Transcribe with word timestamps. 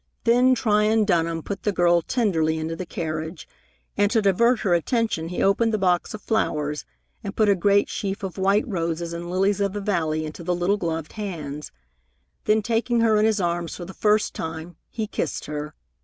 Then 0.23 0.55
Tryon 0.55 1.05
Dunham 1.05 1.43
put 1.43 1.61
the 1.61 1.71
girl 1.71 2.01
tenderly 2.01 2.57
into 2.57 2.75
the 2.75 2.87
carriage, 2.87 3.47
and 3.95 4.09
to 4.09 4.19
divert 4.19 4.61
her 4.61 4.73
attention 4.73 5.27
he 5.27 5.43
opened 5.43 5.71
the 5.71 5.77
box 5.77 6.15
of 6.15 6.23
flowers 6.23 6.85
and 7.23 7.35
put 7.35 7.47
a 7.49 7.53
great 7.55 7.87
sheaf 7.87 8.23
of 8.23 8.39
white 8.39 8.67
roses 8.67 9.13
and 9.13 9.29
lilies 9.29 9.61
of 9.61 9.73
the 9.73 9.79
valley 9.79 10.25
into 10.25 10.43
the 10.43 10.55
little 10.55 10.77
gloved 10.77 11.13
hands. 11.13 11.71
Then, 12.45 12.63
taking 12.63 13.01
her 13.01 13.15
in 13.17 13.25
his 13.25 13.39
arms 13.39 13.75
for 13.75 13.85
the 13.85 13.93
first 13.93 14.33
time, 14.33 14.75
he 14.89 15.05
kissed 15.05 15.45
her. 15.45 15.75